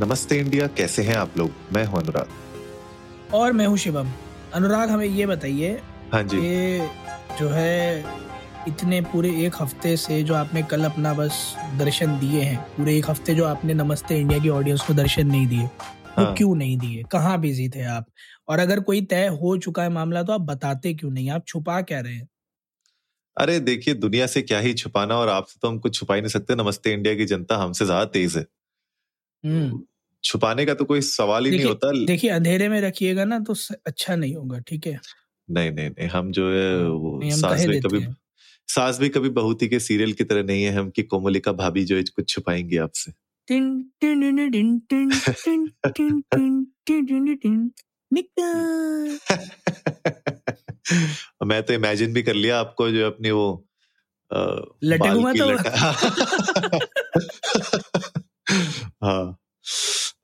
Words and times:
नमस्ते 0.00 0.36
इंडिया 0.38 0.66
कैसे 0.66 1.02
हैं 1.02 1.14
आप 1.16 1.36
लोग? 1.38 1.50
मैं 1.72 1.84
हूँ 1.84 1.98
अनुराग। 2.00 3.34
और 3.34 3.52
मैं 3.52 3.66
हूँ 3.66 3.76
शिवम। 3.76 4.10
अनुराग 4.54 4.90
हमें 4.90 5.06
ये 5.06 5.26
बताइए 5.26 5.70
हाँ 6.12 6.22
जी। 6.22 6.38
ये 6.38 6.88
जो 7.38 7.48
है 7.48 8.04
इतने 8.68 9.00
पूरे 9.00 9.30
एक 9.46 9.54
हफ़्ते 9.60 9.96
से 9.96 10.22
जो 10.22 10.34
आपने 10.34 10.62
कल 10.62 10.84
अपना 10.84 11.14
बस 11.14 11.54
दर्शन 11.78 12.18
दिए 12.18 12.42
हैं 12.42 12.58
पूरे 12.76 12.96
एक 12.98 13.10
हफ़्ते 13.10 13.34
जो 13.34 13.44
आपने 13.44 13.74
नमस्ते 13.74 14.18
इंडिया 14.18 14.38
की 14.38 14.48
ऑडियंस 14.48 14.82
को 14.86 14.94
दर्शन 14.94 15.26
नहीं 15.26 15.46
दिए 15.46 15.62
वो 15.62 16.24
हाँ। 16.24 16.34
क्यों 16.34 16.54
नहीं 16.54 16.76
दिए? 16.78 17.02
कहाँ 17.02 17.38
बिज़ी 17.40 17.68
थे 17.68 17.82
आप? 17.84 18.06
और 18.48 18.58
अगर 18.58 18.80
कोई 18.80 19.00
तय 19.02 19.26
हो 19.42 19.56
चुका 19.56 19.82
है 19.82 19.88
मामला 19.88 20.22
तो 20.22 20.32
आप 20.32 20.40
बताते 20.40 20.94
क्यों 20.94 21.10
नहीं? 21.10 21.30
आप 21.30 21.44
छुपा 21.46 21.80
क्या 21.80 22.00
रहे 22.00 22.14
हैं? 22.14 22.28
अरे 23.36 23.58
देखिए 23.60 23.94
दुनिया 23.94 24.26
से 24.26 24.42
क्या 24.42 24.58
ही 24.58 24.74
छुपाना 24.74 25.16
और 25.16 25.28
आपसे 25.28 25.58
तो 25.62 25.68
हम 25.68 25.78
कुछ 25.78 25.98
छुपा 25.98 26.14
ही 26.14 26.20
नहीं 26.20 26.30
सकते। 26.30 26.54
नमस्ते 26.54 26.92
इंडिया 26.92 27.14
की 27.14 27.24
जनता 27.24 27.56
हमसे 27.56 27.84
ज़्यादा 27.84 28.04
तेज 28.04 28.36
है। 28.36 28.46
हम्म। 29.44 29.82
छुपाने 30.24 30.66
का 30.66 30.74
तो 30.74 30.84
कोई 30.84 31.00
सवाल 31.00 31.44
ही 31.44 31.50
नहीं 31.50 31.64
होता 31.64 32.04
देखिए 32.04 32.30
अंधेरे 32.30 32.68
में 32.68 32.80
रखिएगा 32.80 33.24
ना 33.24 33.38
तो 33.38 33.54
अच्छा 33.86 34.16
नहीं 34.16 34.36
होगा 34.36 34.58
ठीक 34.58 34.86
है 34.86 35.00
नहीं 35.50 35.70
नहीं 35.70 35.90
नहीं 35.90 36.08
हम 36.08 36.32
जो 36.32 36.52
है 36.52 37.30
सास 37.30 37.66
भी 37.66 37.80
कभी 37.80 38.06
सास 38.68 38.98
भी 38.98 39.08
कभी 39.08 39.28
बहुती 39.28 39.68
के 39.68 39.80
सीरियल 39.80 40.12
की 40.12 40.24
तरह 40.24 40.42
नहीं 40.42 40.64
है 40.64 40.72
हम 40.72 40.90
की 40.90 41.02
कोमलिका 41.02 41.52
भाभी 41.52 41.84
जो 41.84 41.96
है 41.96 42.02
कुछ 42.02 42.28
छुपाएँगे 42.28 42.76
आपसे 42.76 43.12
मैं 51.46 51.62
तो 51.62 51.72
इमेजिन 51.72 52.12
भी 52.12 52.22
कर 52.22 52.34
लिया 52.34 52.60
आपको 52.60 52.90
जो 52.90 53.06
अपनी 53.06 53.30
वो 53.30 53.66
लटक 54.84 55.06
हुआ 55.06 55.32
हाँ 59.04 59.38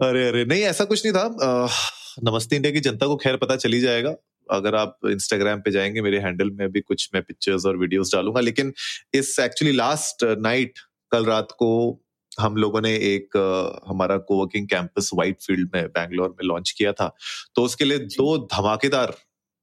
अरे 0.02 0.28
अरे 0.28 0.44
नहीं 0.44 0.62
ऐसा 0.62 0.84
कुछ 0.84 1.06
नहीं 1.06 1.14
था। 1.14 1.66
नमस्ते 2.24 2.56
इंडिया 2.56 2.72
की 2.72 2.80
जनता 2.80 3.06
को 3.06 3.16
खैर 3.16 3.36
पता 3.36 3.56
चली 3.56 3.80
जाएगा। 3.80 4.14
अगर 4.50 4.74
आप 4.74 4.98
इंस्टाग्राम 5.06 5.60
पे 5.60 5.70
जाएँगे 5.70 6.02
मेरे 6.02 6.18
हैंडल 6.18 6.50
में 6.50 6.72
भी 6.72 6.80
कुछ 6.80 7.10
मैं 7.14 7.22
पिक्चर्स 7.22 7.66
और 7.66 7.76
वीडियोस 7.76 8.12
डालूँगा 8.14 8.40
लेकिन 8.40 8.72
इस 9.14 9.38
एक्चुअली 9.38 9.72
लास्ट 9.76 10.24
नाइट 10.24 10.78
कल 11.12 11.24
रात 11.24 11.48
को 11.52 12.00
हम 12.40 12.56
लोगों 12.56 12.80
ने 12.80 12.90
एक 12.90 13.36
हमारा 13.88 14.16
कोवर्किंग 14.16 14.68
कैंपस 14.68 15.10
वाइट 15.14 15.36
फ़ील्ड 15.42 15.70
में 15.74 15.86
बैंगलोर 15.86 16.28
में 16.28 16.48
लॉन्च 16.48 16.70
किया 16.70 16.92
था। 16.92 17.14
तो 17.54 17.62
उसके 17.62 17.84
लिए 17.84 17.98
दो 17.98 18.36
धमाकेदार 18.38 19.14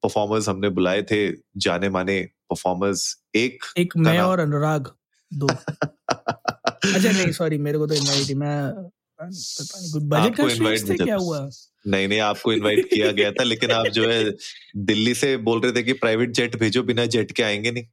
परफॉर्मर्स 0.04 0.50
हमने 0.50 0.70
बुलाए 0.70 1.02
थे 1.02 1.32
जाने 1.58 1.90
माने 1.90 2.22
परफॉर्मर्स 2.50 3.24
एक 3.36 3.64
एक 3.78 3.94
मैं 3.98 4.20
और 4.20 4.40
अनुराग 4.40 4.88
दो। 5.34 5.48
अच्छा 6.94 7.12
नहीं 7.12 7.32
सॉरी 7.32 7.58
मेरे 7.58 7.78
को 7.78 7.88
तो 7.88 8.36
मैं 8.36 8.90
बजट 9.24 10.36
का 10.36 10.94
थे 10.94 11.06
क्या 11.06 11.16
हुआ? 11.16 11.50
नहीं 11.88 12.08
नहीं 12.08 12.20
आपको 12.20 12.54
इनवाइट 12.54 12.90
किया 12.94 13.12
गया 13.12 13.32
था 13.32 13.44
लेकिन 13.44 13.72
आप 13.72 13.88
जो 13.88 14.10
है 14.10 14.32
दिल्ली 14.78 15.14
से 15.14 15.38
बोल 15.38 15.62
रहे 15.62 15.72
थे 15.72 15.84
कि 15.84 15.94
प्राइवेट 15.94 16.32
जेट 16.32 16.56
भेजो 16.56 16.84
बिना 16.84 17.06
जेट 17.06 17.32
के 17.32 17.44
आएँगे 17.44 17.72
नहीं। 17.72 17.84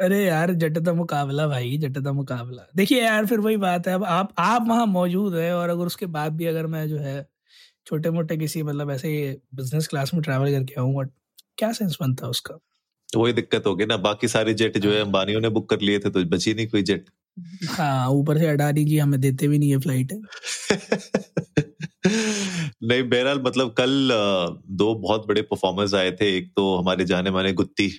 अरे 0.00 0.24
यार 0.24 0.52
जटता 0.52 0.92
मुकाबला 0.92 1.48
भाई 1.48 1.78
जटता 1.78 2.12
मुकाबला। 2.12 2.66
देखिए 2.76 3.02
यार 3.02 3.26
फिर 3.26 3.40
वही 3.40 3.56
बात 3.56 3.88
है 3.88 3.94
अब 3.94 4.04
आप 4.04 4.34
आप 4.38 4.66
वहाँ 4.68 4.86
मौजूद 4.86 5.34
है 5.34 5.54
और 5.54 5.68
अगर 5.68 5.84
उसके 5.84 6.06
बाद 6.06 6.32
भी 6.32 6.46
अगर 6.46 6.66
मैं 6.66 6.88
जो 6.88 6.98
है 6.98 7.28
छोटे 7.86 8.10
मोटे 8.10 8.36
किसी 8.36 8.62
मतलब 8.62 8.90
ऐसे 8.90 9.40
बिज़नेस 9.54 9.88
क्लास 9.88 10.14
में 10.14 10.22
ट्रैवल 10.22 10.50
करके 10.50 10.80
आऊँ 10.80 10.88
आऊँगा 10.88 11.08
क्या 11.58 11.72
सेंस 11.72 11.98
बनता 12.00 12.24
है 12.26 12.30
उसका? 12.30 12.58
तो 13.12 13.20
वही 13.20 13.32
दिक्कत 13.32 13.66
होगी 13.66 13.86
ना 13.86 13.96
बाकी 13.96 14.28
सारे 14.28 14.54
जेट 14.54 14.78
जो 14.78 14.92
है 14.92 15.00
अंबानियों 15.00 15.40
ने 15.40 15.48
बुक 15.48 15.70
कर 15.70 15.80
लिए 15.80 15.98
थे 15.98 16.10
तो 16.10 16.24
बची 16.24 16.54
नहीं 16.54 16.66
कोई 16.66 16.82
जेट 16.82 17.06
हाँ 17.68 18.10
ऊपर 18.10 18.38
से 18.38 18.46
अडानी 18.46 18.84
जी 18.84 18.98
हमें 18.98 19.20
देते 19.20 19.48
भी 19.48 19.58
नहीं 19.58 19.70
है 19.70 19.78
फ़्लाइट 19.78 20.12
नहीं 22.82 23.02
बहरहाल 23.02 23.40
मतलब 23.42 23.72
कल 23.72 24.10
दो 24.72 24.94
बहुत 24.94 25.26
बड़े 25.28 25.42
परफॉर्मर्स 25.42 25.94
आए 25.94 26.10
थे। 26.12 26.36
एक 26.36 26.52
तो 26.56 26.76
हमारे 26.76 27.04
जाने 27.04 27.30
माने 27.30 27.52
गुत्ती 27.52 27.90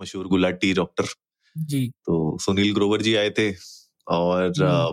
मशहूर 0.00 0.26
गुलाटी 0.26 0.72
डॉक्टर। 0.74 1.04
जी। 1.56 1.88
तो 1.88 2.38
सुनील 2.40 2.72
ग्रोवर 2.74 3.02
जी 3.02 3.14
आए 3.14 3.30
थे 3.30 3.50
और 4.06 4.46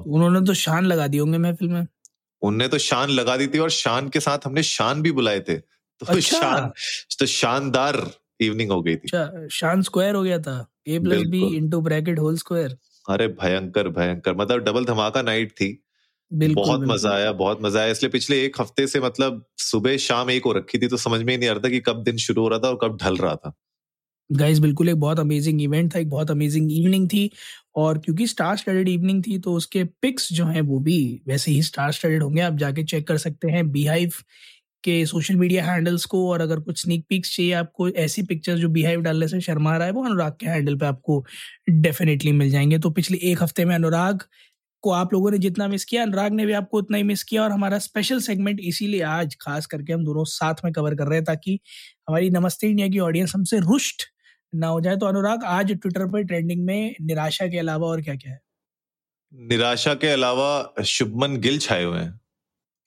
उन्होंने 0.08 0.42
तो 0.42 0.54
शान 0.54 0.86
लगा 0.86 1.08
दी 1.08 1.18
होंगे 1.18 1.38
महफिल 1.38 1.70
में। 1.70 1.86
उनने 2.42 2.68
तो 2.68 2.78
शान 2.78 3.10
लगा 3.10 3.38
दी 3.38 3.48
थी 3.48 3.60
और 3.60 3.70
शान 3.70 4.10
के 4.10 4.20
साथ 4.20 4.46
हमने 4.46 4.64
शान 4.64 5.02
भी 5.02 5.12
बुलाए 5.12 5.40
थे। 5.40 5.58
तो 5.58 6.06
अच्छा। 6.06 6.40
शान 6.40 6.72
तो 7.20 7.26
शानदार 7.26 7.96
इवनिंग 8.42 8.72
हो 8.72 8.82
गई 8.82 8.96
थी। 8.96 9.00
अच्छा 9.06 9.48
शान 9.52 9.82
स्क्वायर 9.82 10.16
हो 10.16 10.24
गया 10.24 10.40
था। 10.40 10.66
A 10.88 11.00
plus 11.00 11.22
B. 11.28 11.42
Into 11.58 11.82
bracket 11.82 12.20
whole 12.20 12.38
square 12.38 12.78
अरे 13.10 13.28
भयंकर 13.28 13.88
भयंकर। 13.90 14.36
मतलब 14.36 14.60
डबल 14.60 14.86
धमाका 14.86 15.22
नाइट 15.22 15.52
थी। 15.52 15.72
बहुत। 16.32 16.82
मज़ा 16.88 17.12
आया 17.12 17.32
बहुत 17.34 17.60
मज़ा 17.62 17.80
आया। 17.80 17.92
इसलिए 17.92 18.10
पिछले 18.12 18.44
एक 18.46 18.60
हफ़्ते 18.62 18.88
से 18.88 19.00
मतलब 19.00 19.44
सुबह 19.60 19.98
शाम 19.98 20.30
एक 20.32 20.46
हो 20.46 20.52
रखी 20.54 20.78
थी 20.78 20.88
तो 20.88 20.98
समझ 20.98 21.22
में 21.22 21.34
ही 21.34 21.38
नहीं 21.38 21.50
आ 21.50 21.52
रहा 21.52 21.62
था 21.62 21.70
कि 21.70 21.80
कब 21.80 22.04
दिन 22.04 22.18
शुरू 22.18 22.42
हो 22.42 22.48
रहा 22.48 22.60
था 22.60 22.70
और 22.70 22.80
कब 22.82 22.98
ढल 23.04 23.18
रहा 23.18 23.36
था। 23.36 23.54
गाइस 24.30 24.60
बिल्कुल 24.60 24.90
एक 24.90 24.96
बहुत 24.96 25.20
अमेजिंग 25.20 25.62
इवेंट 25.62 25.94
था 25.96 26.00
एक 26.00 26.10
बहुत 26.10 26.32
अमेजिंग 26.32 26.72
इवनिंग 26.74 27.08
थी 27.10 27.30
और 27.76 27.98
क्योंकि 27.98 28.28
स्टार 28.28 28.58
स्टडीड 28.58 28.90
इवनिंग 28.90 29.24
थी 29.24 29.38
तो 29.40 29.54
उसके 29.54 29.84
पिक्स 30.02 30.32
जो 30.34 30.46
हैं 30.46 30.62
वो 30.64 30.80
भी 30.80 31.00
वैसे 31.28 31.52
ही 31.52 31.62
स्टार 31.64 31.92
स्टडीड 31.92 32.24
होंगे। 32.24 32.42
आप 32.42 32.58
जाके 32.58 32.84
चेक 32.84 33.08
कर 33.08 33.18
सकते 33.18 33.52
हैं 33.52 33.72
बीहाइव 33.72 34.14
के 34.84 35.06
सोशल 35.06 35.36
मीडिया 35.36 35.64
हैंडल्स 35.66 36.06
को 36.06 36.28
और 36.32 36.42
अगर 36.42 36.60
कुछ 36.60 36.82
स्नीक 36.82 37.06
पिक्स 37.10 37.36
चाहिए 37.36 37.54
आपको 37.54 37.88
ऐसी 37.90 38.24
पिक्चर्स 38.24 38.60
जो 38.60 38.70
बीहाइव 38.70 39.02
डालने 39.02 39.28
से 39.28 39.40
शर्मा 39.42 39.76
रहा 39.78 39.88
है 39.88 39.94
वो 39.94 40.04
अनुराग 40.06 40.34
के 40.40 40.46
हैंडल 40.46 40.76
पे 40.76 40.86
आपको 40.86 41.24
डेफिनेटली 41.70 42.32
मिल 42.32 42.50
जाएँगे। 42.50 42.80
तो 42.80 42.90
पिछले 42.90 43.18
एक 43.24 43.44
हफ़्ते 43.44 43.66
में 43.66 43.74
अनुराग 43.76 44.24
को 44.82 44.92
आप 44.92 45.14
लोगों 45.14 45.32
ने 45.32 45.38
जितना 45.38 45.68
मिस 45.68 45.86
किया 45.86 46.04
अनुराग 46.04 46.32
ने 46.32 46.46
भी 46.46 46.54
आपको 46.54 46.78
उतना 46.78 46.98
ही 46.98 47.04
मिस 47.04 47.24
किया 47.24 47.44
और 47.44 47.52
हमारा 47.52 47.80
स्पेशल 47.80 48.20
सेगमेंट 48.20 48.60
इसीलिए 48.60 49.02
आज 49.02 49.38
खास 49.42 49.66
करके 49.66 49.94
हम 49.94 50.06
दोनों 50.06 50.24
साथ 50.24 50.54
में 50.64 50.74
कवर 50.74 50.96
कर 50.96 51.04
रहे 51.04 51.16
हैं 51.16 51.26
ताकि 51.26 51.60
हमारी 52.08 52.30
नमस्ते 52.30 52.68
इंडिया 52.68 52.88
की 52.88 53.00
ऑडियंस 53.00 53.32
हमसे 53.36 53.60
रुष्ट 53.60 54.04
ना 54.56 54.68
हो 54.68 54.82
जाए। 54.82 54.96
तो 54.96 55.06
अनुराग 55.06 55.44
आज 55.44 55.72
ट्विटर 55.72 56.08
पर 56.08 56.24
ट्रेंडिंग 56.24 56.66
में 56.66 56.96
निराशा 57.02 57.48
के 57.48 57.60
अलावा 57.60 57.88
और 57.88 58.02
क्या 58.02 58.16
क्या 58.16 58.32
है? 58.32 58.42
निराशा 59.34 59.94
के 59.94 60.08
अलावा 60.08 60.74
शुभमन 60.86 61.38
गिल 61.38 61.60
छाए 61.60 61.84
हुए 61.84 62.00
हैं। 62.00 62.22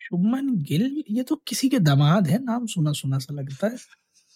शुभमन 0.03 0.57
गिल? 0.57 1.05
ये 1.11 1.23
तो 1.23 1.43
किसी 1.47 1.69
के 1.69 1.79
दामाद 1.79 2.27
है 2.27 2.45
नाम 2.45 2.67
सुना 2.67 2.93
सुना 2.93 3.19
सा 3.19 3.35
लगता 3.35 3.67
है। 3.67 3.77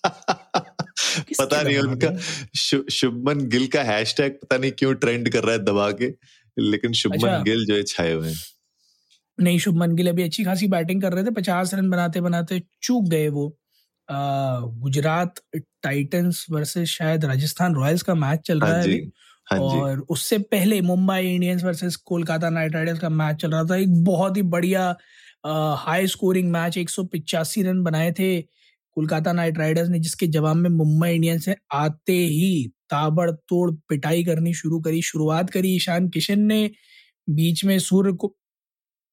पता 1.39 1.63
नहीं 1.63 1.79
उनका 1.79 2.17
शु- 2.57 2.91
शुभमन 2.91 3.49
गिल 3.49 3.67
का 3.67 3.83
हैशटैग 3.83 4.33
पता 4.33 4.59
नहीं 4.59 4.73
क्यों 4.73 4.95
ट्रेंड 4.95 5.31
कर 5.31 5.43
रहा 5.43 5.53
है 5.53 5.65
दबा 5.65 5.91
के। 5.91 6.15
लेकिन 6.57 6.93
शुभमन 6.93 7.29
अच्छा। 7.29 7.43
गिल 7.43 7.65
जो 7.67 7.75
है 7.75 7.83
छाए 7.83 8.13
हुए 8.13 8.29
हैं। 8.29 8.37
नहीं 9.39 9.59
शुभमन 9.59 9.95
गिल 9.97 10.09
अभी 10.09 10.23
अच्छी 10.23 10.45
खासी 10.45 10.67
बैटिंग 10.69 11.03
कर 11.03 11.13
रहे 11.13 11.25
थे 11.25 11.31
पचास 11.31 11.75
रन 11.75 11.91
बनाते 11.91 12.21
बनाते 12.21 12.63
चूक 12.83 13.09
गए 13.09 13.29
वो। 13.29 13.49
गुजरात 14.09 15.41
टाइटंस 15.57 16.47
वर्सेस 16.51 16.89
शायद 16.89 17.25
राजस्थान 17.25 17.75
रॉयल्स 17.75 18.03
का 18.03 18.15
मैच 18.15 18.41
चल 18.47 18.61
रहा 18.61 18.71
हाँ 18.71 18.83
है 18.83 18.99
हाँ 19.47 19.59
और 19.61 20.01
उससे 20.11 20.39
पहले 20.39 20.81
Mumbai 20.81 21.21
Indians 21.35 21.65
versus 21.65 21.97
Kolkata 21.97 22.51
Knight 22.51 22.75
Riders 22.75 22.99
का 22.99 23.09
मैच 23.09 23.37
चल 23.37 23.51
रहा 23.51 23.65
था। 23.65 23.77
एक 23.77 24.05
बहुत 24.05 24.37
ही 24.37 24.43
बढ़िया 24.55 24.95
हाई 25.79 26.07
स्कोरिंग 26.07 26.51
मैच 26.51 26.79
एक 26.79 26.91
रन 27.59 27.83
बनाए 27.83 28.13
थे। 28.13 28.37
कोलकाता 28.97 29.33
नाइट 29.33 29.59
राइडर्स 29.59 29.89
ने 29.89 29.99
जिसके 29.99 30.27
जवाब 30.29 30.57
में 30.57 30.71
मुंबई 30.71 31.11
इंडियंस 31.15 31.49
ने 31.49 31.57
आते 31.73 32.13
ही 32.13 32.69
ताबड़तोड़ 32.91 33.71
पिटाई 33.89 34.25
करनी 34.25 34.55
शुरू 34.55 34.81
करी, 34.81 35.03
शुरुआत 35.03 35.51
करी 35.51 35.75
ईशान 35.77 36.09
किशन 36.09 36.41
ने। 36.41 36.71
बीच 37.31 37.65
में 37.65 37.79
सूर्य 37.79 38.13
को, 38.13 38.35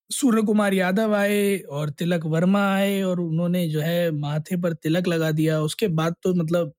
सूर्य 0.09 0.41
कुमार 0.41 0.73
यादव 0.73 1.15
आए 1.15 1.57
और 1.59 1.89
तिलक 1.91 2.25
वर्मा 2.25 2.65
आए 2.75 3.01
और 3.01 3.19
उन्होंने 3.21 3.67
जो 3.69 3.81
है 3.81 4.11
माथे 4.11 4.57
पर 4.61 4.73
तिलक 4.73 5.07
लगा 5.07 5.31
दिया। 5.31 5.61
उसके 5.61 5.87
बाद 5.89 6.15
तो 6.23 6.33
मतलब 6.35 6.73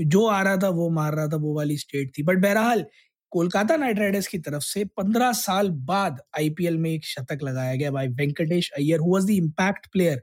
जो 0.00 0.26
आ 0.26 0.42
रहा 0.42 0.56
था, 0.56 0.68
वो 0.68 0.90
मार 0.90 1.14
रहा 1.14 1.28
था, 1.28 1.36
वो 1.36 1.54
वाली 1.56 1.76
स्टेट 1.78 2.12
थी। 2.18 2.22
बट 2.22 2.38
बहरहाल, 2.38 2.84
कोलकाता 3.32 3.76
नाइट 3.76 3.98
राइडर्स 3.98 4.26
की 4.26 4.38
तरफ़ 4.38 4.62
से 4.62 4.84
पंद्रह 4.96 5.32
साल 5.32 5.70
बाद 5.70 6.20
आईपीएल 6.38 6.76
में 6.78 6.90
एक 6.90 7.04
शतक 7.06 7.38
लगाया 7.44 7.74
गया 7.76 7.90
by 7.90 8.08
Venkatesh 8.08 8.70
Iyer 8.78 9.00
who 9.00 9.12
was 9.14 9.26
the 9.26 9.30
impact 9.30 9.86
player 9.92 10.22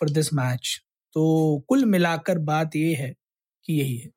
for 0.00 0.10
this 0.10 0.32
match 0.34 0.80
तो 1.16 1.64
कुल 1.68 1.84
मिलाकर 1.84 2.38
बात 2.38 2.76
ये 2.76 2.94
है 2.94 3.14
कि 3.64 3.72
यही 3.72 3.96
है। 3.96 4.10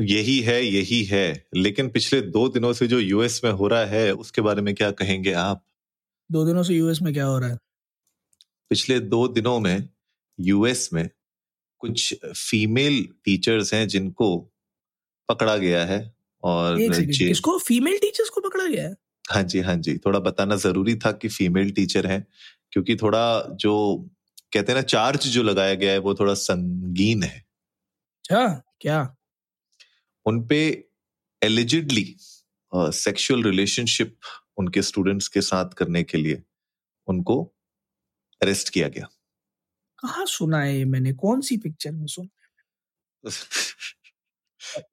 यही 0.00 0.40
है 0.40 0.64
यही 0.64 1.04
है। 1.04 1.46
लेकिन 1.56 1.88
पिछले 1.88 2.20
दो 2.20 2.48
दिनों 2.48 2.72
से 2.72 2.86
जो 2.86 2.98
यूएस 2.98 3.40
में 3.44 3.50
हो 3.50 3.68
रहा 3.68 3.84
है 3.84 4.14
उसके 4.14 4.40
बारे 4.40 4.62
में 4.62 4.74
क्या 4.74 4.90
कहेंगे 4.90 5.32
आप? 5.32 5.64
दो 6.32 6.44
दिनों 6.44 6.62
से 6.62 6.74
यूएस 6.74 7.02
में 7.02 7.12
क्या 7.14 7.26
हो 7.26 7.38
रहा 7.38 7.48
है? 7.48 7.58
पिछले 8.70 9.00
दो 9.00 9.28
दिनों 9.28 9.60
में 9.60 9.88
यूएस 10.40 10.90
में 10.92 11.10
कुछ 11.78 12.14
फीमेल 12.24 13.08
टीचर्स 13.24 13.74
हैं 13.74 13.88
जिनको 13.88 14.38
पकड़ा 15.28 15.56
गया 15.56 15.84
है 15.84 16.14
और 16.42 16.78
किसको? 16.78 17.58
फीमेल 17.58 17.98
टीचर्स 17.98 18.28
को 18.28 18.40
पकड़ा 18.40 18.66
गया 18.66 18.88
है? 18.88 18.96
हाँ 19.30 19.42
जी 19.42 19.60
हाँ 19.60 19.76
जी। 19.76 19.98
थोड़ा 19.98 20.18
बताना 20.18 20.56
ज़रूरी 20.56 20.94
था 20.94 21.12
कि 21.12 21.28
फीमेल 21.28 21.70
टीचर 21.70 22.06
हैं 22.06 22.26
क्योंकि 22.72 22.96
थोड़ा 22.96 23.42
जो 23.42 24.06
कहते 24.54 24.72
हैं 24.72 24.78
ना 24.78 24.82
चार्ज 24.82 25.26
जो 25.28 25.42
लगाया 25.42 25.74
गया 25.74 25.92
है 25.92 25.98
वो 25.98 26.14
थोड़ा 26.14 26.34
संगीन 26.34 27.22
है। 27.22 27.38
अच्छा 27.38 28.62
क्या? 28.80 29.16
उनपे 30.26 30.62
एलिजिडली 31.42 32.04
सेक्सुअल 32.72 33.42
रिलेशनशिप 33.44 34.16
उनके 34.58 34.82
स्टूडेंट्स 34.82 35.28
के 35.28 35.40
साथ 35.40 35.74
करने 35.78 36.02
के 36.02 36.18
लिए 36.18 36.42
उनको 37.08 37.42
अरेस्ट 38.42 38.68
किया 38.68 38.88
गया। 38.88 39.06
कहा 39.98 40.24
सुना 40.24 40.60
है 40.62 40.84
मैंने? 40.84 41.12
कौन 41.12 41.40
सी 41.40 41.56
पिक्चर 41.56 41.92
में 41.92 42.06
सुना? 42.06 42.28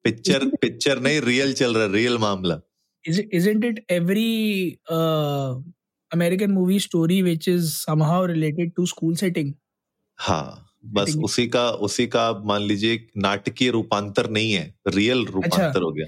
पिक्चर 0.04 0.44
पिक्चर 0.56 1.00
नहीं 1.00 1.20
रियल 1.20 1.52
चल 1.54 1.74
रहा 1.76 1.86
रियल 1.92 2.18
मामला। 2.18 2.60
Isn't 3.04 3.64
it 3.64 3.78
every 3.90 4.78
American 6.12 6.52
movie 6.54 6.78
story 6.78 7.22
which 7.22 7.48
is 7.48 7.74
somehow 7.76 8.20
related 8.26 8.74
to 8.76 8.86
school 8.86 9.14
setting? 9.16 9.52
हाँ 10.18 10.68
बस 10.94 11.16
उसी 11.24 11.46
का 11.48 11.70
उसी 11.86 12.06
का 12.06 12.32
मान 12.46 12.62
लीजिए 12.62 13.06
नाटकीय 13.16 13.70
रूपांतर 13.70 14.30
नहीं 14.30 14.52
है 14.52 14.64
रियल 14.88 15.18
अच्छा। 15.18 15.32
रूपांतर 15.34 15.66
अच्छा, 15.66 15.80
हो 15.80 15.90
गया। 15.92 16.06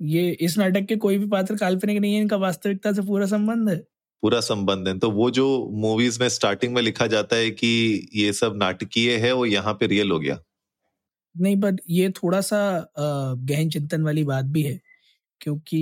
ये 0.00 0.30
इस 0.40 0.56
नाटक 0.58 0.86
के 0.86 0.96
कोई 0.96 1.18
भी 1.18 1.26
पात्र 1.26 1.56
काल्पनिक 1.56 1.98
नहीं 1.98 2.14
है 2.14 2.20
इनका 2.20 2.36
वास्तविकता 2.36 2.92
से 2.92 3.02
पूरा 3.02 3.26
संबंध 3.26 3.68
है। 3.68 3.76
पूरा 4.22 4.40
संबंध 4.40 4.88
है। 4.88 4.98
तो 4.98 5.10
वो 5.10 5.30
जो 5.30 5.46
मूवीज़ 5.72 6.20
में 6.20 6.28
स्टार्टिंग 6.28 6.74
में 6.74 6.82
लिखा 6.82 7.06
जाता 7.06 7.36
है 7.36 7.50
कि 7.50 7.68
ये 8.14 8.32
सब 8.32 8.56
नाटकीय 8.56 9.16
है 9.16 9.32
वो 9.32 9.46
यहाँ 9.46 9.74
पे 9.80 9.86
रियल 9.86 10.10
हो 10.10 10.18
गया। 10.18 10.38
नहीं 11.34 11.56
बट 11.56 11.80
ये 11.90 12.08
थोड़ा 12.10 12.40
सा 12.40 12.60
गहन 12.98 13.70
चिंतन 13.70 14.02
वाली 14.02 14.24
बात 14.24 14.44
भी 14.44 14.62
है 14.62 14.80
क्योंकि 15.40 15.80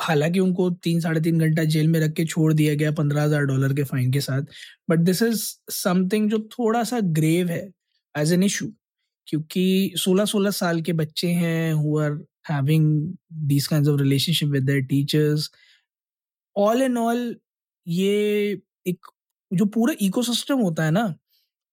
हालाँकि 0.00 0.40
उनको 0.40 0.68
तीन 0.84 1.00
साढ़े 1.00 1.20
तीन 1.20 1.38
घंटा 1.40 1.64
जेल 1.64 1.88
में 1.88 1.98
रख 2.00 2.12
के 2.12 2.24
छोड़ 2.24 2.52
दिया 2.52 2.74
गया, 2.74 2.90
पंद्रह 2.92 3.22
हज़ार 3.22 3.44
डॉलर 3.46 3.74
के 3.74 3.84
फाइन 3.84 4.12
के 4.12 4.20
साथ। 4.20 4.42
बट 4.90 4.98
दिस 4.98 5.22
इज़ 5.22 5.44
समथिंग 5.72 6.30
जो 6.30 6.38
थोड़ा 6.58 6.82
सा 6.84 7.00
ग्रेव 7.20 7.48
है 7.48 7.68
एज 8.14 8.32
एन 8.32 8.42
इशू 8.42 8.72
क्योंकि 9.28 9.92
सोलह 9.96 10.24
सोलह 10.24 10.50
साल 10.50 10.80
के 10.82 10.92
बच्चे 10.92 11.28
हैं 11.32 11.72
who 11.72 11.98
are 11.98 12.12
having 12.50 12.86
these 13.48 13.66
kinds 13.66 13.90
of 13.90 14.00
relationship 14.00 14.48
with 14.48 14.70
teachers 14.88 15.50
all 16.56 16.82
and 16.82 16.98
all 16.98 17.36
ये 17.86 18.60
एक 18.86 19.06
जो 19.50 19.64
पूरा 19.74 19.94
इकोसिस्टम 20.00 20.58
होता 20.60 20.84
है 20.84 20.90
ना 20.90 21.14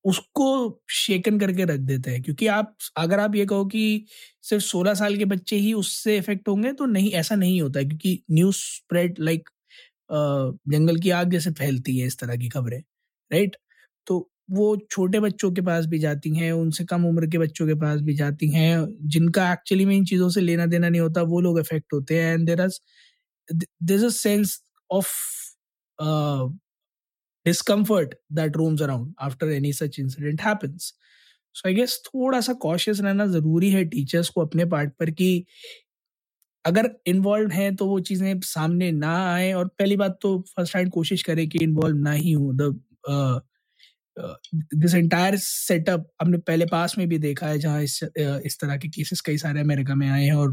उसको 0.06 0.48
शेकन 0.92 1.40
करके 1.40 1.66
रख 1.66 1.80
देते 1.82 2.12
हैं। 2.12 2.22
क्योंकि 2.24 2.48
आप, 2.50 2.76
अगर 2.98 3.20
आप 3.20 3.36
ये 3.36 3.46
कहो 3.46 3.66
कि 3.68 4.06
सिर्फ़ 4.44 4.64
16 4.66 4.94
साल 4.96 5.18
के 5.18 5.26
बच्चे 5.28 5.56
ही 5.58 5.74
उससे 5.76 6.18
इफ़ेक्ट 6.18 6.48
होंगे 6.50 6.72
तो 6.74 6.86
नहीं, 6.88 7.12
ऐसा 7.14 7.36
नहीं 7.36 7.62
होता 7.62 7.80
है। 7.80 7.86
क्योंकि 7.88 8.20
न्यूज़ 8.32 8.58
स्प्रेड 8.58 9.16
लाइक 9.22 9.50
जंगल 10.12 11.00
की 11.02 11.10
आग 11.12 11.32
जैसे 11.32 11.52
फैलती 11.54 11.98
है 12.00 12.08
इस 12.08 12.20
तरह 12.20 12.38
की 12.38 12.50
खबरें 12.50 12.80
राइट 13.32 13.58
तो 14.08 14.30
वो 14.52 14.76
छोटे 14.92 15.20
बच्चों 15.20 15.52
के 15.54 15.62
पास 15.64 15.86
भी 15.88 16.00
जाती 16.00 16.30
हैं, 16.38 16.52
उनसे 16.54 16.86
कम 16.86 17.06
उम्र 17.08 17.28
के 17.30 17.38
बच्चों 17.40 17.68
के 17.68 17.74
पास 17.78 18.02
भी 18.02 18.16
जाती 18.16 18.50
हैं। 18.52 18.88
जिनका 19.10 19.52
एक्चुअली 19.54 19.86
में 19.86 19.96
इन 19.98 20.06
चीज़ों 20.06 20.30
से 20.32 20.42
लेना 20.42 20.66
देना 20.68 20.90
नहीं 20.90 21.02
होता, 21.02 21.22
वो 21.24 21.42
लोग 21.42 21.60
इफ़ेक्ट 21.60 21.94
होते 21.94 22.20
हैं। 22.22 22.34
And 22.34 22.48
there 22.48 22.62
is 22.62 22.80
there 23.86 24.06
a 24.06 24.10
sense 24.12 24.62
of 24.90 25.12
discomfort 27.46 28.16
that 28.32 28.56
roams 28.58 28.82
around 28.82 29.14
after 29.20 29.50
any 29.52 29.72
such 29.72 30.00
incident 30.00 30.42
happens. 30.42 30.94
So 31.56 31.70
I 31.70 31.74
guess 31.74 31.98
थोड़ा 32.08 32.42
सा 32.42 32.54
cautious 32.66 33.00
रहना 33.02 33.26
ज़रूरी 33.28 33.70
है 33.72 33.84
टीचर्स 33.86 34.30
को 34.30 34.42
अपने 34.42 34.66
पार्ट 34.76 34.94
पर 35.00 35.12
कि 35.12 35.30
अगर 36.66 36.90
इन्वॉल्व 37.08 37.52
हैं 37.52 37.76
तो 37.76 37.86
वो 37.88 38.00
चीज़ें 38.10 38.40
सामने 38.44 38.92
ना 38.92 39.14
आए 39.34 39.52
और 39.54 39.68
पहली 39.80 39.96
बात 39.98 40.18
तो 40.22 40.38
फ़र्स्ट 40.56 40.76
हैंड 40.76 40.92
कोशिश 40.92 41.22
करें 41.24 41.48
कि 41.50 41.60
इन्वॉल्व 41.64 41.98
ना 41.98 42.12
ही 42.14 42.32
हो। 42.32 42.52
द 42.54 42.74
दिस 44.76 44.94
एंटायर 44.96 45.36
सेटअप 45.40 46.08
हमने 46.22 46.38
पहले 46.48 46.66
पास 46.66 46.98
में 46.98 47.08
भी 47.10 47.18
देखा 47.20 47.48
है 47.48 47.60
जहाँ 47.60 47.82
इस 47.84 48.00
uh, 48.04 48.40
इस 48.46 48.58
तरह 48.62 48.78
के 48.78 48.88
केसेस 48.90 49.22
कई 49.26 49.38
सारे 49.38 49.60
अमेरिका 49.62 49.96
में 49.96 50.08
आए 50.10 50.24
हैं 50.26 50.34
और 50.34 50.52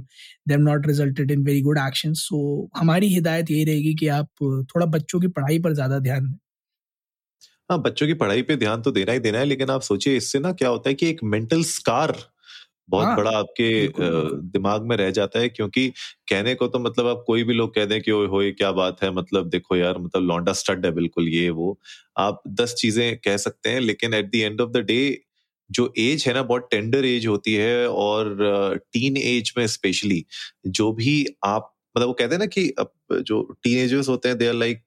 they 0.48 0.56
not 0.56 0.86
resulted 0.86 1.30
in 1.30 1.44
very 1.44 1.60
good 1.62 1.78
action 1.86 2.12
so 2.22 2.68
हमारी 2.76 3.08
हिदायत 3.14 3.50
यही 3.50 3.64
रहेगी 3.64 3.94
कि 4.00 4.08
आप 4.20 4.28
थोड़ा 4.42 4.86
बच्चों 4.86 5.20
की 5.20 5.28
पढ़ाई 5.38 5.58
पर 5.62 5.74
ज़्यादा 5.74 5.98
ध्यान 6.00 6.26
दें। 6.28 6.38
हाँ 7.72 7.82
बच्चों 7.82 8.06
की 8.06 8.14
पढ़ाई 8.14 8.42
पे 8.42 8.56
ध्यान 8.56 8.82
तो 8.82 8.90
देना 8.90 9.12
ही 9.12 9.18
देना 9.18 9.38
है 9.38 9.44
लेकिन 9.44 9.70
आप 9.70 9.80
सोचिए 9.80 10.16
इससे 10.16 10.38
ना 10.38 10.52
क्या 10.52 10.68
होता 10.68 10.88
है 10.88 10.94
कि 10.94 11.08
एक 11.10 11.20
मेंटल 11.24 11.62
स्कार 11.62 12.16
बहुत 12.88 13.06
हाँ, 13.06 13.16
बड़ा 13.16 13.30
आपके 13.30 13.88
दिमाग 14.52 14.82
में 14.82 14.96
रह 14.96 15.10
जाता 15.10 15.38
है 15.38 15.48
क्योंकि 15.48 15.88
कहने 16.28 16.54
को 16.54 16.66
तो 16.66 16.78
मतलब 16.78 17.06
आप 17.06 17.24
कोई 17.26 17.44
भी 17.44 17.54
लोग 17.54 17.74
कह 17.74 17.84
दें 17.84 18.02
कि 18.02 18.10
ओए 18.10 18.26
होए 18.26 18.50
क्या 18.52 18.72
बात 18.72 19.02
है? 19.02 19.10
मतलब 19.10 19.48
देखो 19.48 19.76
यार 19.76 19.98
मतलब 19.98 20.22
लौंडा 20.22 20.52
स्टड 20.52 20.86
है 20.86 20.92
बिल्कुल 20.92 21.28
ये 21.28 21.50
वो। 21.50 21.80
आप 22.18 22.42
दस 22.48 22.74
चीज़ें 22.74 23.16
कह 23.16 23.36
सकते 23.36 23.70
हैं 23.70 23.80
लेकिन 23.80 24.14
at 24.14 24.30
the 24.30 24.34
end 24.34 24.60
of 24.60 24.70
the 24.70 24.76
day 24.76 25.22
जो 25.70 25.92
एज 25.98 26.24
है 26.26 26.34
ना 26.34 26.42
बहुत 26.42 26.68
टेंडर 26.70 27.04
एज 27.04 27.26
होती 27.26 27.54
है 27.54 27.88
और 27.88 28.36
टीन 28.92 29.16
एज 29.16 29.54
में 29.58 29.66
स्पेशली 29.66 30.24
जो 30.66 30.92
भी 30.92 31.26
आप 31.44 31.74
मतलब 31.96 32.08
वो 32.08 32.12
कहते 32.12 32.34
हैं 32.34 32.40
ना 32.40 32.46
कि 32.46 32.74
जो 33.22 33.42
टीन 33.62 33.78
एजर्स 33.78 34.08
होते 34.08 34.28
हैं 34.28 34.38
they 34.38 34.46
are 34.46 34.54
like 34.54 34.80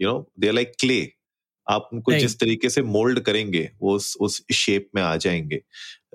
you 0.00 0.08
know 0.08 0.32
they 0.40 0.48
are 0.48 0.54
like 0.54 0.72
clay 0.80 1.12
आप 1.70 1.88
उनको 1.92 2.12
जिस 2.14 2.38
तरीके 2.40 2.70
से 2.70 2.82
मोल्ड 2.84 3.20
करेंगे 3.20 3.68
वो 3.82 3.94
उस 3.96 4.16
उस 4.20 4.42
शेप 4.54 4.88
में 4.94 5.02
आ 5.02 5.16
जाएँगे 5.18 5.56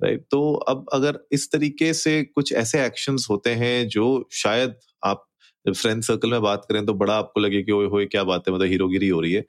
राइट 0.04 0.25
तो 0.31 0.54
अब 0.69 0.86
अगर 0.94 1.19
इस 1.31 1.52
तरीके 1.52 1.94
से 1.96 2.22
कुछ 2.25 2.54
ऐसे 2.56 2.86
एक्शंस 2.86 3.28
होते 3.30 3.50
हैं 3.56 3.88
जो 3.90 4.07
शायद 4.36 4.75
आप 5.04 5.25
फ्रेंड 5.66 6.04
सर्कल 6.04 6.31
में 6.31 6.42
बात 6.42 6.66
करें 6.69 6.86
तो 6.86 6.94
बड़ा 6.96 7.16
आपको 7.16 7.40
लगे 7.40 7.62
कि 7.63 7.72
ओए 7.72 7.88
होए 7.88 8.06
क्या 8.07 8.24
बात 8.24 8.48
है 8.50 8.54
मतलब 8.56 8.68
हीरोगिरी 8.68 9.07
हो 9.10 9.22
रही 9.22 9.34
है 9.34 9.44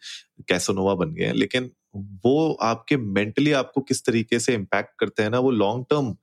कैसोनोवा 0.48 0.94
बन 0.96 1.14
गए 1.14 1.24
हैं। 1.24 1.34
लेकिन 1.34 1.70
वो 2.24 2.52
आपके 2.64 2.96
मेंटली 2.98 3.52
आपको 3.54 3.80
किस 3.82 4.04
तरीके 4.06 4.38
से 4.40 4.54
इम्पैक्ट 4.54 4.90
करते 5.00 5.22
हैं 5.22 5.30
ना 5.30 5.38
वो 5.40 5.50
लॉन्ग 5.52 5.84
टर्म 5.90 6.14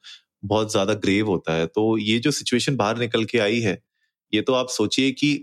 बहुत 0.45 0.71
ज़्यादा 0.71 0.93
ग्रेव 0.95 1.27
होता 1.27 1.53
है। 1.55 1.65
तो 1.67 1.97
ये 1.99 2.19
जो 2.19 2.31
सिचुएशन 2.31 2.75
बाहर 2.75 2.97
निकल 2.99 3.25
के 3.25 3.39
आई 3.39 3.59
है 3.61 3.77
ये 4.33 4.41
तो 4.41 4.53
आप 4.53 4.69
सोचिए 4.71 5.11
कि 5.13 5.33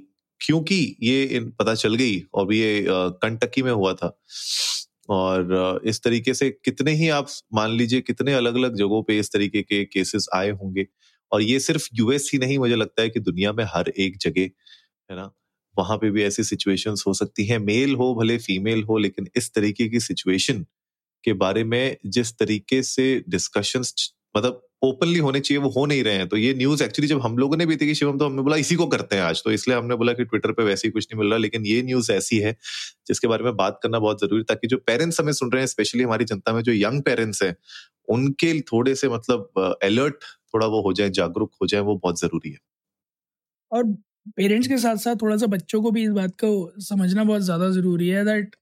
क्योंकि 0.40 0.76
ये 1.02 1.40
पता 1.60 1.75
चल 1.75 1.94
गई 1.94 2.20
और 2.34 2.52
ये 2.54 2.84
कंटकी 2.90 3.62
में 3.62 3.72
हुआ 3.72 3.92
था। 3.94 4.16
और 5.10 5.81
इस 5.87 6.02
तरीके 6.04 6.34
से 6.34 6.50
कितने 6.64 6.92
ही 6.94 7.08
आप 7.10 7.28
मान 7.54 7.70
लीजिए 7.72 8.00
कितने 8.00 8.34
अलग 8.34 8.54
अलग 8.56 8.76
जगहों 8.76 9.02
पे 9.02 9.19
इस 9.19 9.32
तरीके 9.32 9.62
के 9.62 9.84
केसेस 9.84 10.26
आए 10.34 10.50
होंगे। 10.52 10.87
और 11.32 11.42
ये 11.42 11.58
सिर्फ़ 11.60 11.88
यूएस 11.94 12.31
ही 12.34 12.38
नहीं, 12.38 12.58
मुझे 12.58 12.76
लगता 12.76 13.02
है 13.02 13.10
कि 13.10 13.20
दुनिया 13.20 13.52
में 13.52 13.64
हर 13.75 13.88
एक 13.98 14.19
जगह, 14.19 14.42
है 15.10 15.16
ना? 15.16 15.31
वहाँ 15.76 15.96
पे 15.98 16.10
भी 16.10 16.22
ऐसी 16.25 16.44
सिचुएशंस 16.44 17.04
हो 17.06 17.14
सकती 17.14 17.46
हैं। 17.46 17.58
मेल 17.60 17.94
हो, 17.96 18.14
भले 18.16 18.38
फीमेल 18.38 18.82
हो, 18.84 18.98
लेकिन 18.98 19.28
इस 19.36 19.52
तरीके 19.54 19.88
की 19.88 20.00
सिचुएशन 20.00 20.64
के 21.25 21.32
बारे 21.34 21.64
में 21.64 21.96
जिस 22.06 22.32
तरीके 22.38 22.82
से 22.84 23.06
डिस्कशंस 23.31 23.94
मतलब 24.36 24.62
ओपनली 24.82 25.19
होने 25.19 25.41
चाहिए, 25.41 25.61
वो 25.62 25.69
हो 25.71 25.85
नहीं 25.87 26.03
रहे 26.05 26.15
हैं। 26.15 26.29
तो 26.29 26.37
ये 26.37 26.53
न्यूज़ 26.55 26.82
एक्चुअली 26.85 27.09
जब 27.09 27.21
हम 27.23 27.37
लोगों 27.38 27.56
ने 27.56 27.67
भी 27.67 27.77
थी 27.77 27.87
कि 27.87 27.94
शिवम 27.94 28.19
तो 28.19 28.27
हमने 28.27 28.43
बोला, 28.43 28.56
इसी 28.56 28.75
को 28.77 28.87
करते 28.88 29.17
हैं 29.17 29.23
आज। 29.23 29.43
तो 29.44 29.53
इसलिए 29.53 29.77
हमने 29.77 29.97
बोला 29.97 30.12
कि 30.12 30.25
ट्विटर 30.25 30.53
पे 30.53 30.65
वैसे 30.65 30.88
ही 30.88 30.93
कुछ 30.93 31.06
नहीं 31.06 31.19
मिल 31.21 31.31
रहा, 31.31 31.38
लेकिन 31.38 31.67
ये 31.67 31.82
न्यूज़ 31.82 32.12
ऐसी 32.12 32.38
है, 32.38 32.56
जिसके 33.09 33.29
बारे 33.29 33.44
में 33.44 33.56
बात 33.56 33.79
करना 33.82 33.99
बहुत 33.99 34.21
ज़रूरी 34.21 34.43
ताकि 34.44 34.69
जो 34.69 34.77
पेरेंट्स 34.87 35.20
हमें 35.20 35.32
सुन 35.34 35.53
रहे 35.53 35.63
हैं 35.63 35.67
स्पेशली 35.69 36.03
हमारी 36.03 36.25
जनता 36.27 36.53
में 36.53 36.63
जो 36.63 36.72
यंग 36.75 37.03
पेरेंट्स 37.03 37.43
हैं, 37.43 37.55
उनके 38.08 38.60
थोड़े 38.63 38.94
से 38.94 39.08
मतलब 39.08 39.79
अलर्ट 39.84 40.25
थोड़ा 40.55 40.67
वो 40.69 40.82
हो 40.82 40.93
जाए, 40.93 41.10
जागरूक 41.13 41.53
हो 41.63 41.67
जाए, 41.67 41.81
वो 41.82 41.96
बहुत 41.96 42.20
ज़रूरी 42.20 42.51
है। 42.51 42.58
और 43.72 43.84
पेरेंट्स 44.37 44.69
के 44.69 44.77
साथ 44.79 44.96
साथ 44.96 45.17
थोड़ा 45.22 45.37
सा 45.37 45.46
बच्चों 45.46 45.81
को 45.82 45.91
भी 45.91 46.03
इस 46.05 46.10
बात 46.13 46.31
को 46.44 46.51
समझना 46.82 47.25
बहुत 47.25 47.43
ज़्यादा 47.43 47.69
ज़रूरी 47.70 48.08
है 48.08 48.25
दैट 48.25 48.56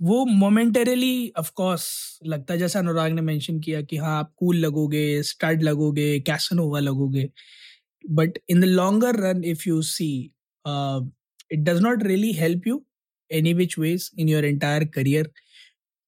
वो 0.00 0.24
मोमेंटरीली 0.26 1.32
ऑफ़ 1.38 1.50
कोर्स 1.56 2.18
लगता 2.26 2.54
है, 2.54 2.58
जैसा 2.60 2.78
अनुराग 2.78 3.12
ने 3.12 3.22
मेंशन 3.22 3.58
किया 3.60 3.80
कि 3.82 3.96
हाँ 3.96 4.18
आप 4.18 4.32
कूल 4.38 4.56
लगोगे 4.56 5.22
स्टड 5.22 5.62
लगोगे 5.62 6.18
कैसनोवा 6.20 6.80
लगोगे. 6.80 7.28
But 8.04 8.38
in 8.50 8.60
the 8.60 8.64
longer 8.64 9.16
run 9.20 9.44
if 9.44 9.68
you 9.68 9.80
see 9.82 10.10
it 11.52 11.58
does 11.60 11.80
not 11.82 12.02
really 12.02 12.32
help 12.32 12.66
you 12.66 12.84
any 13.30 13.54
which 13.54 13.78
ways 13.78 14.10
in 14.18 14.28
your 14.28 14.44
entire 14.44 14.84
career 14.94 15.30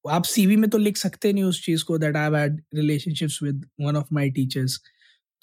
आप 0.04 0.24
सीवी 0.24 0.56
में 0.56 0.68
तो 0.70 0.78
लिख 0.78 0.96
सकते 0.96 1.32
नहीं 1.32 1.44
उस 1.44 1.64
चीज़ 1.64 1.84
को 1.84 1.98
that 1.98 2.16
I 2.16 2.30
had 2.32 2.62
relationships 2.74 3.42
with 3.42 3.64
one 3.80 3.96
of 3.96 4.14
my 4.14 4.30
teachers 4.30 4.80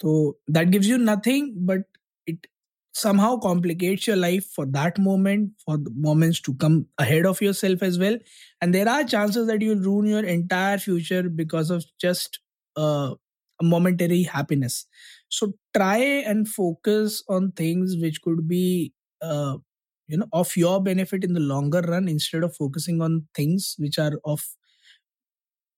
तो 0.00 0.40
that 0.50 0.68
gives 0.68 0.86
you 0.86 0.96
nothing 0.96 1.52
but 1.66 1.84
it 2.26 2.46
somehow 2.92 3.36
complicates 3.36 4.06
your 4.06 4.16
life 4.16 4.46
for 4.46 4.66
that 4.66 4.98
moment, 4.98 5.52
for 5.64 5.76
the 5.78 5.90
moments 5.94 6.40
to 6.42 6.54
come 6.54 6.86
ahead 6.98 7.26
of 7.26 7.40
yourself 7.40 7.82
as 7.82 7.98
well. 7.98 8.16
And 8.60 8.74
there 8.74 8.88
are 8.88 9.04
chances 9.04 9.46
that 9.46 9.62
you'll 9.62 9.78
ruin 9.80 10.06
your 10.06 10.24
entire 10.24 10.78
future 10.78 11.28
because 11.28 11.70
of 11.70 11.84
just 12.00 12.40
uh, 12.76 13.14
a 13.60 13.64
momentary 13.64 14.22
happiness. 14.22 14.86
So 15.28 15.52
try 15.76 15.98
and 15.98 16.48
focus 16.48 17.22
on 17.28 17.52
things 17.52 17.96
which 18.00 18.22
could 18.22 18.48
be, 18.48 18.92
uh, 19.22 19.58
you 20.06 20.16
know, 20.16 20.26
of 20.32 20.56
your 20.56 20.82
benefit 20.82 21.22
in 21.24 21.34
the 21.34 21.40
longer 21.40 21.80
run 21.82 22.08
instead 22.08 22.42
of 22.42 22.56
focusing 22.56 23.02
on 23.02 23.28
things 23.34 23.74
which 23.78 23.98
are 23.98 24.18
of 24.24 24.42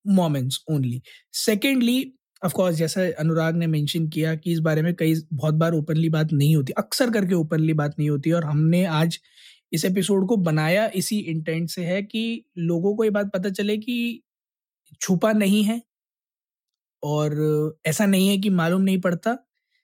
moments 0.05 0.62
only. 0.69 1.02
Secondly, 1.33 2.14
of 2.44 2.52
course 2.52 2.76
जैसा 2.76 3.02
अनुराग 3.18 3.56
ने 3.56 3.66
mention 3.66 4.09
किया 4.09 4.35
कि 4.35 4.52
इस 4.52 4.59
बारे 4.59 4.82
में 4.82 4.94
कई 4.94 5.14
बहुत 5.32 5.54
बार 5.54 5.73
openly 5.73 6.09
बात 6.09 6.32
नहीं 6.32 6.56
होती, 6.56 6.73
अक्सर 6.73 7.11
करके 7.11 7.35
ओपनली 7.35 7.73
बात 7.73 7.99
नहीं 7.99 8.11
होती 8.11 8.32
और 8.32 8.44
हमने 8.44 8.85
आज 8.85 9.20
इस 9.73 9.85
एपिसोड 9.85 10.28
को 10.28 10.37
बनाया 10.37 10.90
इसी 10.94 11.18
इंटेंट 11.18 11.70
से 11.70 11.85
है 11.85 12.02
कि 12.02 12.44
लोगों 12.59 12.97
को 12.97 13.04
ये 13.04 13.11
बात 13.11 13.30
पता 13.32 13.50
चले 13.50 13.76
कि 13.78 14.23
छुपा 15.00 15.32
नहीं 15.32 15.64
है 15.64 15.82
और 17.02 17.35
ऐसा 17.87 18.06
नहीं 18.06 18.28
है 18.28 18.38
कि 18.38 18.50
मालूम 18.50 18.82
नहीं 18.82 19.00
पड़ता। 19.00 19.38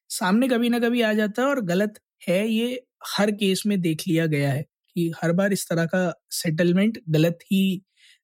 सामने 0.08 0.48
कभी 0.48 0.68
ना 0.68 0.78
कभी 0.78 1.02
आ 1.02 1.12
जाता 1.12 1.42
है 1.42 1.48
और 1.48 1.60
गलत 1.60 2.00
है 2.28 2.48
ये 2.48 2.86
हर 3.18 3.30
केस 3.30 3.62
में 3.66 3.80
देख 3.80 4.02
लिया 4.08 4.26
गया 4.26 4.52
है 4.52 4.62
कि 4.94 5.12
हर 5.22 5.32
बार 5.32 5.52
इस 5.52 5.68
तरह 5.68 5.86
का 5.86 6.20
सेटलमेंट 6.30 6.98
गलत 7.08 7.38
ही 7.52 7.82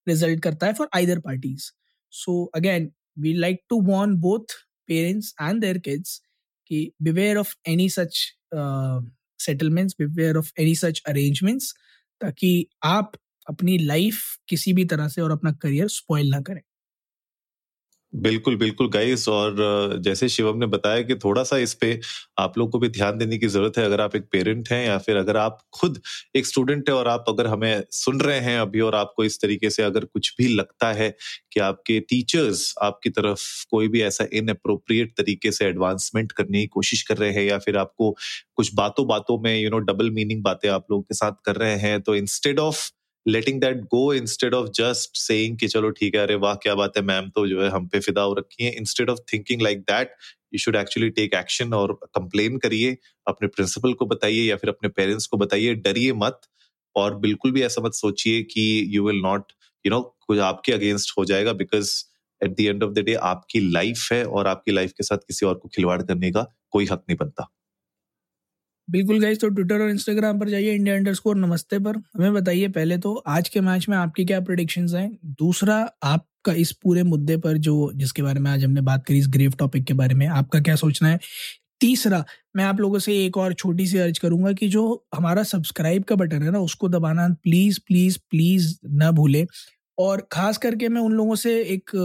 रिज़ल्ट 0.09 0.43
करता 0.43 0.67
है 0.67 0.73
for 0.73 0.89
either 0.97 1.19
parties 1.19 1.71
so 2.11 2.45
again 2.45 2.93
we 3.17 3.33
like 3.35 3.61
to 3.71 3.81
warn 3.83 4.15
both 4.21 4.55
parents 4.89 5.35
and 5.43 5.61
their 5.61 5.79
kids 5.79 6.21
कि 6.67 6.91
beware 7.03 7.37
of 7.37 7.55
any 7.69 7.89
such 7.91 8.19
settlements 9.41 9.95
beware 10.01 10.37
of 10.37 10.53
any 10.61 10.75
such 10.75 11.03
arrangements 11.09 11.75
ताकि 12.21 12.53
आप 12.85 13.13
अपनी 13.49 13.79
लाइफ 13.79 14.21
किसी 14.49 14.73
भी 14.73 14.85
तरह 14.85 15.09
से 15.09 15.21
और 15.23 15.33
अपना 15.33 15.53
करियर 15.53 15.89
स्पॉइल 15.89 16.31
ना 16.31 16.41
करें। 16.41 16.61
बिल्कुल, 18.13 18.57
बिल्कुल 18.57 18.89
गाइस 18.91 19.29
और 19.29 19.57
जैसे 20.05 20.29
शिवम 20.29 20.57
ने 20.59 20.67
बताया 20.67 21.03
कि 21.03 21.15
थोड़ा-सा 21.17 21.57
इस 21.59 21.73
पे 21.75 21.99
आप 22.39 22.59
लोग 22.59 22.71
को 22.71 22.79
भी 22.79 22.89
ध्यान 22.89 23.19
देने 23.19 23.39
की 23.39 23.47
ज़रूरत 23.47 23.79
है। 23.79 23.85
अगर 23.85 24.01
आप 24.01 24.17
एक 24.17 24.25
पेरेंट 24.33 24.69
हैं 24.71 24.85
या 24.87 24.97
फिर 24.99 25.17
अगर 25.17 25.37
आप 25.37 25.59
खुद 25.75 26.01
एक 26.37 26.47
स्टूडेंट 26.47 26.89
हैं 26.89 26.97
और 26.97 27.09
आप 27.09 27.25
अगर 27.29 27.47
हमें 27.47 27.83
सुन 27.93 28.21
रहे 28.21 28.39
हैं 28.41 28.59
अभी 28.61 28.81
और 28.81 28.95
आपको 28.95 29.25
इस 29.25 29.41
तरीके 29.43 29.71
से 29.71 29.83
अगर 29.83 30.05
कुछ 30.05 30.35
भी 30.39 30.49
लगता 30.49 30.93
है 30.93 31.09
कि 31.53 31.61
आपके 31.61 31.99
टीचर्स 32.03 32.73
आपकी 32.83 33.11
तरफ़ 33.11 33.43
कोई 33.71 33.89
भी 33.89 34.03
ऐसा 34.03 34.27
इनअप्रोप्रिएट 34.33 35.13
तरीके 35.17 35.53
से 35.53 35.65
एडवांसमेंट 35.67 36.33
करने 36.33 36.61
की 36.61 36.67
कोशिश 36.69 37.03
कर 37.03 37.17
रहे 37.17 37.33
हैं 37.33 37.45
या 37.45 37.59
फिर 37.59 37.77
आपको 37.77 38.11
कुछ 38.57 38.75
बातों-बातों 38.75 39.39
में 39.39 39.57
यू 39.59 39.71
नो 39.71 39.79
डबल 39.85 40.11
मीनिंग 40.11 40.43
बातें 40.43 40.69
आप 40.71 40.87
लोगों 40.91 41.03
के 41.03 41.15
साथ 41.15 41.33
कर 41.45 41.57
रहे 41.57 41.77
हैं 41.79 42.01
तो 42.03 42.15
instead 42.17 42.59
of 42.61 42.89
letting 43.27 43.61
that 43.61 43.81
go 43.91 44.13
instead 44.15 44.55
of 44.55 44.69
just 44.77 45.17
saying 45.19 45.59
कि 45.59 45.69
चलो 45.69 45.91
ठीक 45.91 46.15
है, 46.15 46.21
अरे 46.23 46.35
वाह, 46.37 46.55
क्या 46.57 46.75
बात 46.75 46.97
है, 46.97 47.03
मैम 47.05 47.29
तो 47.31 47.47
जो 47.49 47.63
है 47.63 47.69
हम 47.71 47.87
पे 47.89 48.01
फिदा 48.01 48.23
हो 48.23 48.35
रखी 48.35 48.65
है। 48.65 48.73
Instead 48.77 49.11
of 49.11 49.19
thinking 49.33 49.63
like 49.63 49.81
that 49.83 50.15
you 50.55 50.59
should 50.59 50.77
actually 50.77 51.11
take 51.11 51.35
action 51.35 51.75
और 51.75 51.93
कंप्लेन 52.07 52.59
करिए, 52.59 52.97
अपने 53.27 53.49
प्रिंसिपल 53.49 53.93
को 53.95 54.07
बताइए 54.07 54.43
या 54.43 54.57
फिर 54.57 54.71
अपने 54.71 54.89
पेरेंट्स 54.91 55.27
को 55.27 55.37
बताइए, 55.37 55.75
डरिए 55.77 56.13
मत 56.15 56.41
और 56.97 57.17
बिल्कुल 57.19 57.53
भी 57.53 57.63
ऐसा 57.63 57.83
मत 57.83 57.95
सोचिए 57.95 58.43
कि 58.45 58.65
you 58.97 59.07
will 59.07 59.21
not 59.23 59.53
you 59.85 59.91
know 59.91 60.01
कुछ 60.27 60.39
आपके 60.41 60.73
अगेंस्ट 60.73 61.13
हो 61.19 61.25
जाएगा 61.25 61.53
because 61.55 61.95
at 62.41 62.57
the 62.57 62.61
end 62.61 62.83
of 62.85 62.93
the 62.93 62.99
day 62.99 63.15
आपकी 63.25 63.61
लाइफ 63.73 64.09
है 64.13 64.25
और 64.27 64.47
आपकी 64.47 64.73
लाइफ 64.73 64.93
के 64.93 65.05
साथ 65.05 65.19
किसी 65.29 65.47
और 65.47 65.55
को 65.55 65.69
खिलवाड़ 65.69 66.01
करने 66.03 66.31
का 66.33 66.47
कोई 66.71 66.87
हक 66.87 67.05
नहीं 67.09 67.17
बनता। 67.19 67.49
बिल्कुल 68.93 69.21
गाइज़ 69.21 69.39
तो 69.39 69.49
ट्विटर 69.49 69.81
और 69.83 69.91
इंस्टाग्राम 69.91 70.39
पर 70.39 70.49
जाइए 70.49 70.73
इंडिया 70.75 70.95
अंडर 70.97 71.15
स्कोर 71.15 71.37
नमस्ते 71.37 71.79
पर। 71.79 71.97
हमें 72.17 72.33
बताइए, 72.35 72.69
पहले 72.69 72.97
तो 72.99 73.15
आज 73.29 73.49
के 73.49 73.61
मैच 73.61 73.89
में 73.89 73.97
आपकी 73.97 74.25
क्या 74.25 74.41
प्रोडिक्शन 74.41 74.89
हैं? 74.97 75.11
दूसरा, 75.39 75.77
आपका 76.05 76.53
इस 76.55 76.73
पूरे 76.83 77.03
मुद्दे 77.03 77.37
पर 77.37 77.57
जो, 77.59 77.91
जिसके 77.95 78.23
बारे 78.23 78.41
में 78.41 78.51
आज 78.51 78.65
हमने 78.65 78.81
बात 78.81 79.05
करी 79.07 79.19
इस 79.19 79.29
ग्रेव 79.29 79.53
टॉपिक 79.59 79.85
के 79.85 79.95
बारे 79.95 80.15
में, 80.15 80.27
आपका 80.29 80.61
क्या 80.61 80.77
सोचना 80.77 81.09
है? 81.09 81.19
तीसरा, 81.81 82.25
मैं 82.57 82.65
आप 82.65 82.81
लोगों 82.81 82.99
से 82.99 83.15
एक 83.25 83.37
और 83.39 83.53
छोटी 83.55 83.87
सी 83.87 83.99
अर्ज़ 83.99 84.21
करूँगा 84.21 84.53
कि 84.53 84.69
जो 84.69 84.85
हमारा 85.15 85.43
सब्सक्राइब 85.45 86.05
का 86.05 86.17
बटन 86.17 86.43
है 86.43 86.51
ना, 86.51 86.61
उसको 86.61 86.89
दबाना 86.89 87.29
प्लीज़ 87.43 87.81
प्लीज़ 87.89 88.19
प्लीज़ 88.31 88.75
न 88.87 89.11
भूले। 89.13 89.47
और 89.99 90.27
खास 90.33 90.59
करके 90.59 90.89
मैं 90.89 91.01
उन 91.01 91.13
लोगों 91.13 91.35
से 91.37 91.61
एक 91.65 91.97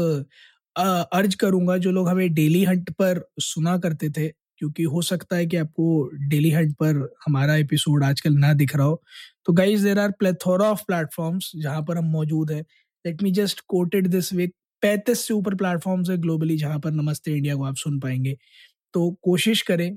अर्ज़ 1.13 1.35
करूँगा 1.37 1.77
जो 1.77 1.91
लोग 1.91 2.09
हमें 2.09 2.33
डेली 2.33 2.63
हंट 2.65 2.89
पर 2.91 3.21
सुना 3.41 3.77
करते 3.79 4.09
थे। 4.09 4.31
क्योंकि 4.59 4.83
हो 4.83 5.01
सकता 5.01 5.35
है 5.35 5.45
कि 5.45 5.57
आपको 5.57 6.09
डेली 6.29 6.51
हंट 6.51 6.73
पर 6.73 7.15
हमारा 7.25 7.55
एपिसोड 7.55 8.03
आजकल 8.03 8.33
ना 8.33 8.53
दिख 8.53 8.75
रहा 8.75 8.85
हो। 8.85 9.01
तो 9.45 9.53
guys 9.53 9.83
there 9.83 9.99
are 9.99 10.11
plethora 10.11 10.69
of 10.71 10.83
platforms 10.87 11.51
जहाँ 11.55 11.81
पर 11.81 11.97
हम 11.97 12.05
मौजूद 12.05 12.51
हैं। 12.51 12.61
Let 13.05 13.23
me 13.23 13.31
just 13.31 13.61
quoted 13.67 14.07
this 14.07 14.33
week 14.33 14.53
पैंतीस 14.83 15.27
से 15.27 15.33
ऊपर 15.33 15.55
प्लेटफॉर्म्स 15.55 16.09
है 16.09 16.17
ग्लोबली 16.17 16.57
जहाँ 16.57 16.79
पर 16.79 16.91
नमस्ते 16.91 17.31
इंडिया 17.31 17.55
को 17.55 17.63
आप 17.63 17.75
सुन 17.75 17.99
पाएँगे। 17.99 18.37
तो 18.93 19.09
कोशिश 19.23 19.61
करें 19.61 19.95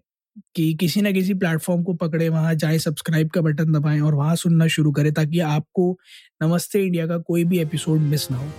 कि 0.57 0.73
किसी 0.75 1.01
ना 1.01 1.11
किसी 1.13 1.35
प्लेटफॉर्म 1.35 1.83
को 1.83 1.95
पकड़े, 1.95 2.29
वहाँ 2.29 2.55
जाए 2.55 2.79
सब्सक्राइब 2.79 3.31
का 3.31 3.41
बटन 3.41 3.73
दबाएँ 3.73 4.01
और 4.01 4.15
वहाँ 4.15 4.37
सुनना 4.37 4.67
शुरू 4.67 4.93
करें 4.93 5.13
ताकि 5.13 5.41
आपको 5.41 5.99
नमस्ते 6.43 6.85
इंडिया 6.85 7.07
का 7.07 7.19
कोई 7.19 7.45
भी 7.45 7.59
एपिसोड 7.59 8.01
मिस 8.01 8.31
ना 8.31 8.37
हो। 8.37 8.51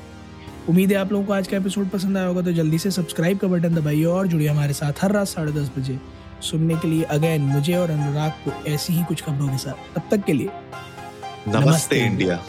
उम्मीद 0.70 0.92
है 0.92 0.98
आप 0.98 1.12
लोगों 1.12 1.26
को 1.26 1.34
आज 1.34 1.48
का 1.48 1.58
एपिसोड 1.58 1.90
पसंद 1.90 2.18
आया 2.18 2.28
होगा 2.28 2.42
तो 2.42 2.52
जल्दी 2.52 2.78
से 2.78 2.92
सब्सक्राइब 2.92 3.38
का 3.38 3.48
बटन 3.48 3.76
दबाइए 3.76 4.04
और 4.04 4.28
जुड़िए 4.28 4.48
हमारे 4.48 4.74
साथ 4.74 4.94
हर 5.02 5.12
रात 5.12 5.28
साढ़े 5.28 5.52
दस 5.52 5.72
बजे। 5.78 6.00
सुनने 6.42 6.76
के 6.76 6.88
लिए 6.88 7.04
अगेन 7.04 7.42
मुझे 7.42 7.74
और 7.74 7.92
अनुराग 7.92 8.32
को 8.32 8.66
ऐसी 8.66 8.94
ही 8.94 9.04
कुछ 9.04 9.22
खबरों 9.22 9.48
के 9.48 9.58
साथ। 9.58 9.96
तब 9.96 10.02
तक 10.12 10.24
के 10.26 10.34
लिए 10.34 10.50
नमस्ते, 11.48 11.60
नमस्ते। 11.60 12.00
इंडिया। 12.00 12.40